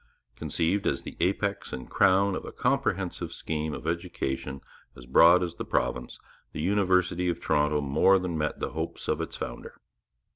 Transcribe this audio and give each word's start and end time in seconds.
Conceived 0.35 0.87
as 0.87 1.03
the 1.03 1.15
apex 1.19 1.71
and 1.71 1.87
crown 1.87 2.33
of 2.35 2.43
a 2.43 2.51
comprehensive 2.51 3.31
scheme 3.31 3.71
of 3.75 3.85
education 3.85 4.61
as 4.97 5.05
broad 5.05 5.43
as 5.43 5.57
the 5.57 5.63
province, 5.63 6.17
the 6.53 6.59
University 6.61 7.29
of 7.29 7.39
Toronto 7.39 7.81
more 7.81 8.17
than 8.17 8.35
met 8.35 8.59
the 8.59 8.71
hopes 8.71 9.07
of 9.07 9.21
its 9.21 9.35
founder. 9.37 9.79